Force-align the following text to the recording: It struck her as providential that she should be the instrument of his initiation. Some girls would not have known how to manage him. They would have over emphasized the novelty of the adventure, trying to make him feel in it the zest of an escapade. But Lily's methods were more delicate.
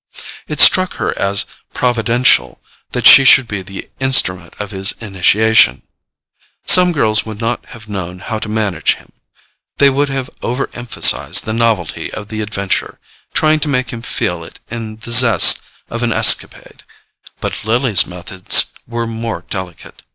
It 0.47 0.59
struck 0.59 0.93
her 0.95 1.15
as 1.15 1.45
providential 1.75 2.59
that 2.93 3.05
she 3.05 3.23
should 3.23 3.47
be 3.47 3.61
the 3.61 3.87
instrument 3.99 4.55
of 4.57 4.71
his 4.71 4.93
initiation. 4.93 5.83
Some 6.65 6.91
girls 6.91 7.23
would 7.23 7.39
not 7.39 7.63
have 7.67 7.87
known 7.87 8.17
how 8.17 8.39
to 8.39 8.49
manage 8.49 8.95
him. 8.95 9.09
They 9.77 9.91
would 9.91 10.09
have 10.09 10.31
over 10.41 10.71
emphasized 10.73 11.45
the 11.45 11.53
novelty 11.53 12.11
of 12.15 12.29
the 12.29 12.41
adventure, 12.41 12.99
trying 13.35 13.59
to 13.59 13.67
make 13.67 13.91
him 13.93 14.01
feel 14.01 14.43
in 14.43 14.93
it 14.95 15.01
the 15.01 15.11
zest 15.11 15.61
of 15.87 16.01
an 16.01 16.11
escapade. 16.13 16.81
But 17.39 17.63
Lily's 17.63 18.07
methods 18.07 18.71
were 18.87 19.05
more 19.05 19.45
delicate. 19.51 20.01